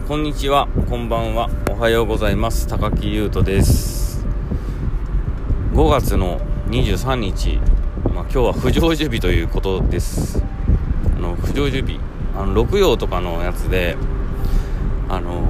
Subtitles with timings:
[0.00, 2.66] ー、こんにちは、こんばんは、おはようございます。
[2.66, 4.24] 高木優斗です。
[5.72, 7.58] 5月の23日、
[8.04, 10.42] まあ、今日は不成就日ということです。
[11.16, 12.00] あの不成就日、
[12.36, 13.96] あの六曜とかのやつで、
[15.08, 15.42] あの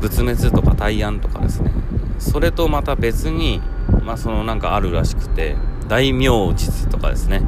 [0.00, 1.72] 仏滅とか大安とかですね、
[2.18, 3.60] それとまた別に、
[4.02, 5.56] まあ、そのなんかあるらしくて、
[5.88, 7.42] 大名実とかですね、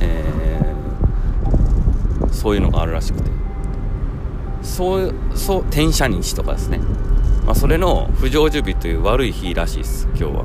[0.00, 3.45] えー、そういうのがあるらしくて。
[4.66, 6.78] そうそう転写日とかですね、
[7.46, 10.42] まあ、それの不成就日という悪い日らしいです今日は。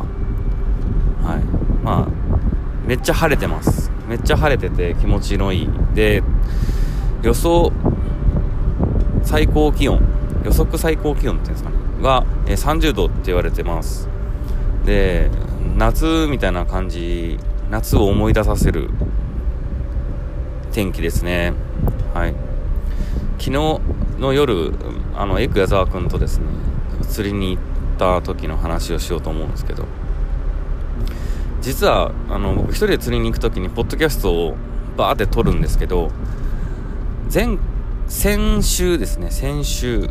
[1.24, 1.44] はい。
[1.84, 3.92] まあめっちゃ晴れてます。
[4.08, 5.70] めっちゃ晴れてて気持ちのいい。
[5.96, 6.24] で
[7.24, 7.72] 予想
[9.24, 10.02] 最高気温
[10.46, 11.76] 予測最高気温っていうんですかね。
[12.02, 14.08] が30度って言われてます。
[14.86, 15.30] で
[15.78, 17.38] 夏みたいな感じ
[17.70, 18.90] 夏を思い出させる
[20.72, 21.54] 天気ですね。
[22.14, 22.51] はい。
[23.42, 23.52] 昨日
[24.20, 24.72] の夜
[25.16, 26.46] あのエッグ矢沢君とですね
[27.10, 29.86] 釣りに行った時の話をしようと思うんですけど
[31.60, 34.56] 実はあの僕一人で釣りに行く時にポッドキャストを
[34.96, 36.12] バーって撮るんですけど
[37.34, 37.58] 前
[38.08, 40.08] 先週ですね先週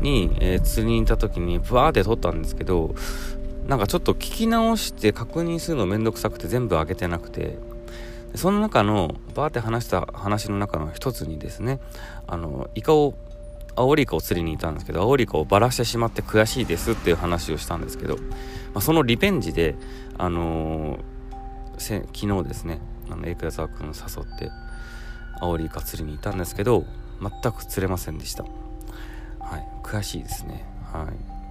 [0.00, 2.94] に、えー、釣りに行った時にバーって撮ったんですけど
[3.66, 7.58] なんかちょっと聞き直して確認するのめんどくさくて全部開けてなくて
[8.34, 11.80] その中のバーって話した話の中の一つにですね
[12.26, 13.14] あのイカを
[13.74, 18.22] アオリイカを釣りに行ったんですけどアオリイカをばらしてしまって悔しいですっていう話をしたんですけど、ま
[18.76, 19.76] あ、そのリベンジで、
[20.18, 24.50] あのー、昨日ですねあのエクヤザー君誘って
[25.40, 26.84] アオリイカ釣りに行ったんですけど
[27.20, 28.48] 全く釣れませんでした、は
[29.58, 30.64] い、悔しいですね。
[30.92, 31.42] はい。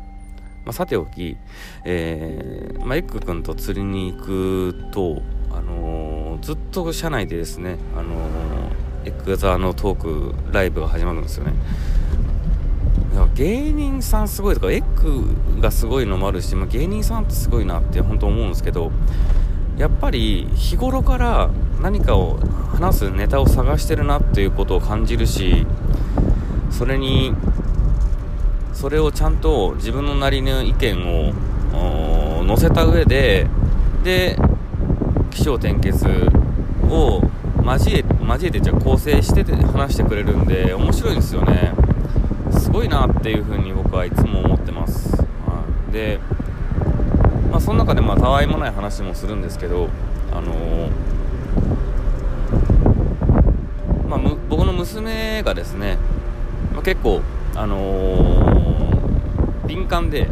[0.64, 1.38] まあ、さておき、
[1.86, 8.14] えーまあ、エッグ君と釣りに行くと、あのー、ずっと車内でですね、あの、
[9.06, 11.53] エッグザのトークライブが始まるんですよね。
[13.36, 18.91] 芸人さんすごいとかエッグがすごいのもあるし、まあ、芸人さんってすごいなって本当思うんですけど
[19.78, 21.50] やっぱり日頃から
[21.81, 22.38] 何かを
[22.72, 25.66] 話すネタを探してるなっていうことを感じるし
[26.69, 27.34] それに
[28.74, 31.31] それをちゃんと自分のなりの意見
[31.74, 33.47] を載せた上で
[34.03, 34.38] で
[35.31, 36.06] 起承転結
[36.90, 37.22] を
[37.66, 41.74] 交え交えてじゃあ構成してて話してくれるんで面白いですよね。
[42.52, 45.25] すごいなっていうふうに僕はいつも思ってます、は
[45.90, 46.19] い、で、
[47.50, 49.90] まあ、その中でまあたわいもない話もするんですけど
[50.31, 50.92] あのー、
[54.08, 54.19] まあ、
[54.50, 55.98] 僕の娘がですね、
[56.74, 57.22] まあ、結構
[57.56, 60.28] あのー、敏感で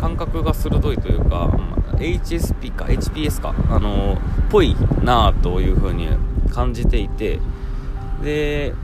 [0.00, 6.08] 感覚が鋭いというか、まあ、HSP か HPS かあのー、ぽいなあというふうに
[6.50, 7.40] 感じていて
[8.22, 8.74] で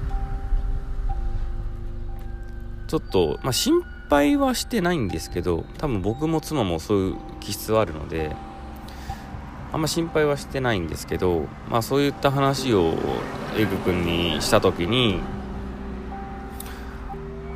[2.89, 8.35] ちょっと、まあ、心配はしてないんですけど多分僕も妻もそういう気質はあるので
[9.73, 12.95] あんま心配はしてないんですけど、まあ、そういった話を
[13.57, 15.21] エグ君にした時に、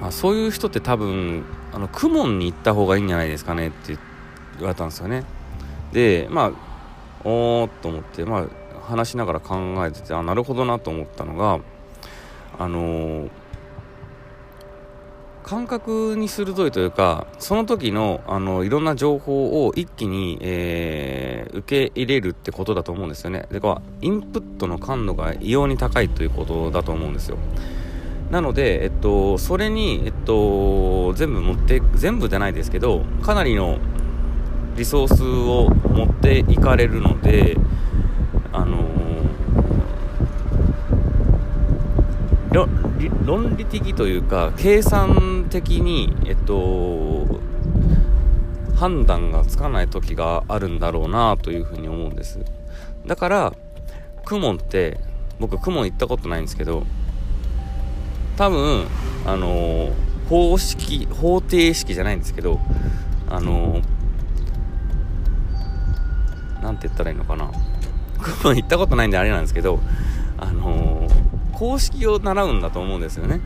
[0.00, 3.98] まあ、そういう人って多分あの公文に行った方がいいんじゃないですかねって
[4.58, 5.24] 言われたんですよね。
[5.94, 6.52] でまあ
[7.26, 8.46] おーっと思って、まあ、
[8.82, 9.56] 話しながら考
[9.86, 11.60] えててあなるほどなと思ったのが
[12.58, 13.30] あのー
[15.44, 23.46] 感覚に鋭いというかその時のあのいろんな情報を一気に、えー、受け入れるってことだと思うんですよね。
[23.52, 27.36] でこインプットの感度が異様に高いということだと思うんですよ。
[28.30, 33.78] なので、えっと、それに、えっと、全部持って全部じゃないですけどかなりの
[34.76, 37.56] リソースを持っていかれるので
[38.52, 38.94] あの
[43.24, 47.40] 論理的というか計算的に、えっと、
[48.76, 52.40] 判断がつかない時があるんだろうなというふうに思うんです。
[53.06, 53.52] だから
[54.24, 55.00] クモンって
[55.40, 56.84] 僕クモン行ったことないんですけど
[58.36, 58.86] 多分
[59.26, 59.90] あの
[60.28, 62.60] 方式方程式じゃないんですけど
[63.28, 63.93] あのな
[66.72, 67.50] んて言ったらいいのかな。
[68.54, 69.80] 行ったことないんであれなんですけど
[70.38, 71.06] あの
[71.52, 73.40] 公式を習うんだと思うんですよね。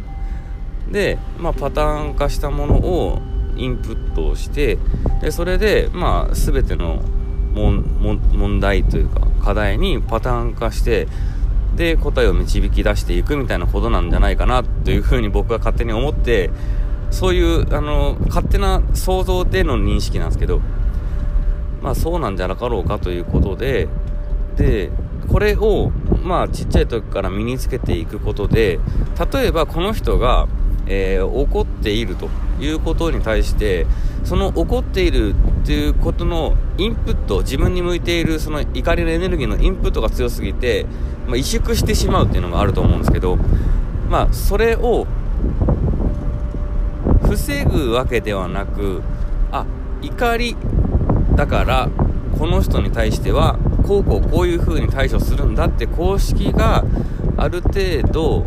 [0.91, 3.21] で、まあ、パターン化したものを
[3.57, 4.79] インプットをして
[5.21, 7.03] でそれで、まあ、全ての
[7.55, 11.09] 問題というか課題にパターン化して
[11.77, 16.51] で答えを導き出していくみたいなことなんじゃないかなというふうに僕は勝手に思って
[17.11, 20.61] そういうあの勝手な想像での認識なんですけど
[21.83, 23.89] まあそうなんじゃなかろうかということで
[24.57, 24.91] で
[25.29, 25.91] これを
[26.23, 28.81] まあちっちゃい時から身につけていくことで
[29.33, 30.49] 例えばこの人が、
[30.87, 32.29] えー、怒っていると
[32.61, 33.87] いうことに対して
[34.25, 40.87] その怒っているっていうことのインプット自分に向いているその怒りのエネルギーのインプットが強すぎて、
[41.27, 43.37] まあ、萎縮してしまうっていうのがあると思うんですけど
[44.09, 45.07] まあそれを
[47.23, 49.03] 防ぐわけではなく
[49.53, 49.67] あ
[50.03, 50.57] 怒り
[51.39, 51.89] だから
[52.37, 56.85] この人に対してはこうこうこういう風に対処するんだって公式が
[57.37, 58.45] ある程度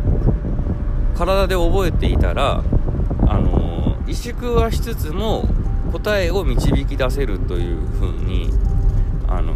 [1.15, 2.61] 体で覚えていたら
[3.27, 5.47] あの萎縮はしつつも
[5.93, 8.49] 答えを導き出せるという風に
[9.29, 9.53] あの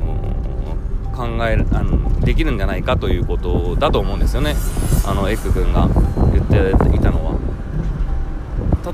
[1.14, 4.56] 考えあのできるんじゃないかということだと思うんですよね。
[5.06, 5.90] あのエッグ君が
[6.32, 7.36] 言っていたのは。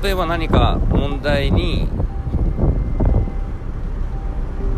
[0.02, 1.86] 例えば何か問題に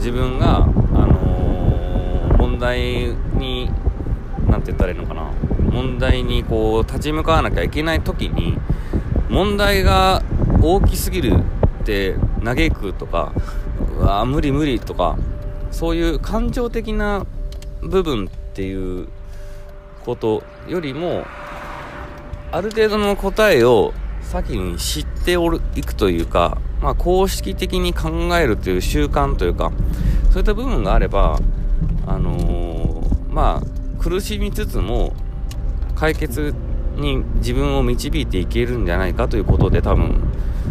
[0.04, 3.06] 自分が、あのー、問題
[3.38, 3.70] に
[4.46, 5.30] 何て言ったらいいのかな。
[5.72, 8.58] 問題にこう立ち向かわなきゃいけない時に
[9.30, 10.22] 問題が
[10.60, 11.38] 大きすぎる
[11.82, 13.32] って嘆くとか
[13.98, 15.16] うわ無理無理とか
[15.70, 17.24] そういう感情的な
[17.80, 19.08] 部分っていう
[20.04, 21.24] ことよりも
[22.52, 29.72] ある程度の答えを先に知っておるいくというか、まあ、公式的に考えるという習慣というか
[30.30, 31.40] そういった部分があれば、
[32.06, 35.14] あのー、まあ、苦しみつつも
[35.94, 36.54] 解決
[36.96, 40.20] に自分を導いていけるんじゃないかということで多分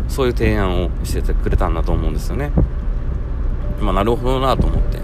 [0.07, 2.51] そういう提案をしててくれたんだと思うんですよね。
[3.81, 4.99] まあ、なるほどなと思って。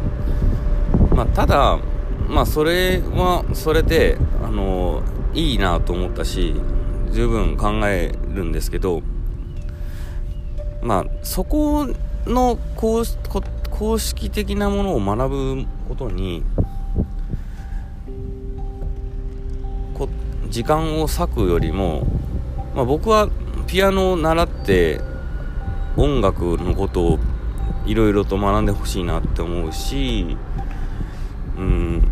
[1.16, 1.80] まあ、ただ、
[2.28, 6.54] まあ、それはそれで、あのー、いいなと思ったし、
[7.12, 9.02] 十分考えるんですけど、
[10.82, 11.88] まあ、そこ
[12.26, 13.04] の公
[13.70, 16.44] 公式的なものを学ぶことに
[19.94, 20.10] こ
[20.50, 22.06] 時間を割くよりも、
[22.76, 23.30] まあ、僕は
[23.68, 25.00] ピアノを習って
[25.96, 27.20] 音楽のことを
[27.86, 30.38] いろいろと学んでほしいなって思うし、
[31.58, 32.04] うん、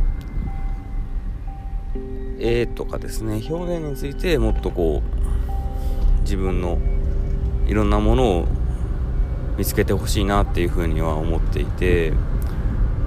[2.39, 6.77] 絵とかですね表現についてもっとこう自分の
[7.67, 8.47] いろんなものを
[9.57, 12.13] 見つけてほしいなっていうふうには思っていて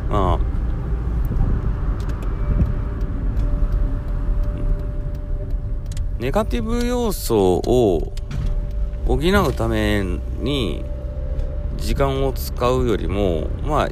[0.08, 0.50] まあ
[6.18, 8.12] ネガティブ要素を
[9.06, 10.04] 補うため
[10.38, 10.84] に
[11.78, 13.88] 時間を使うよりもまあ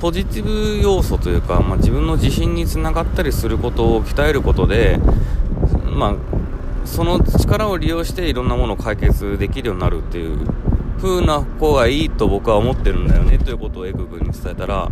[0.00, 5.00] ポジティブ要素というか、まあ、自分の自信につながったりすることを鍛えることで、
[5.90, 6.16] まあ、
[6.86, 10.46] その力を利用していろんなものを解決できるようになるっていう
[10.96, 14.90] 風な方がいいと僕は思ってるんだよねということをエク君に伝えたら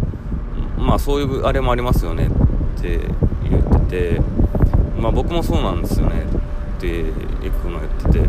[0.78, 3.00] まあそういうあれもありますよねって
[3.48, 4.20] 言ってて
[4.98, 6.22] まあ僕もそうなんですよね
[6.78, 8.28] ってエク君が言ってて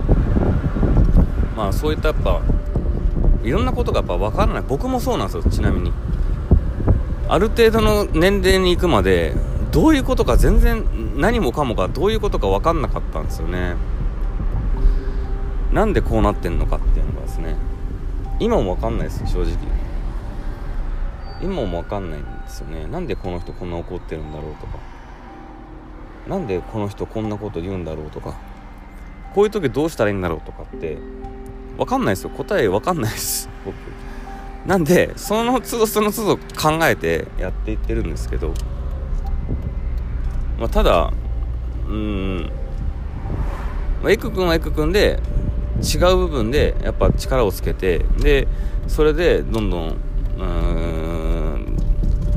[1.56, 2.42] まあそういったやっぱ
[3.46, 4.64] いろんなことがやっぱ分からない。
[4.68, 5.94] 僕もそうなんですよちなみに。
[7.30, 9.36] ある程度の年齢に行くまで
[9.72, 10.84] どういうことか全然
[11.18, 13.76] 何もかもがどういうことか分かんなかったんですよね。
[15.72, 17.05] なんでこうなってんのかって。
[18.40, 19.58] 今も分かんないです正直。
[21.42, 22.88] 今も分かんないんですよね。
[22.88, 24.80] なんでこの人こんな怒ってるんだろうとか。
[26.28, 28.36] なんでこの人こんなこと言うんだろうとか。
[29.34, 30.98] こういう時どうしたらいいんだろうとかって
[31.78, 32.30] 分かんないですよ。
[32.30, 33.50] 答え分かんないです。
[33.66, 33.76] 僕。
[34.66, 38.54] なんでその都度その都度考えてやっていってるんですけど、
[40.58, 41.14] まあ、ただ
[41.88, 42.50] うん、
[44.02, 45.20] まあ、エク君はエク君で
[45.82, 48.48] 違う部分でやっぱ力をつけてで
[48.88, 49.96] それでどんどん
[50.38, 51.78] うん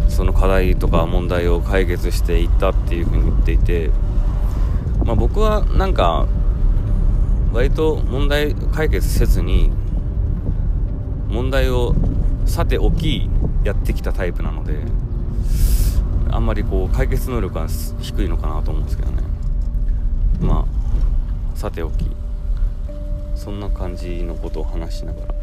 [0.08, 3.90] その課題とか問題を解決していったっていうふうに言っていて、
[5.04, 6.26] まあ、僕はなんか
[7.52, 9.70] 割と問題解決せずに
[11.28, 11.94] 問題を
[12.46, 13.28] さておき
[13.64, 14.78] やってきたタイプなので
[16.30, 17.66] あんまりこう解決能力が
[18.00, 19.22] 低いのかなと思うんですけどね。
[20.40, 20.66] ま
[21.54, 22.06] あさておき。
[23.38, 25.34] そんな感じのことを話しながら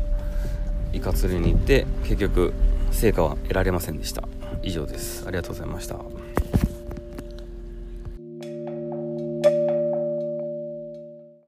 [0.93, 2.53] イカ釣りに行って結局
[2.91, 4.23] 成果は得られませんでした。
[4.61, 5.25] 以上です。
[5.27, 5.95] ありがとうございました。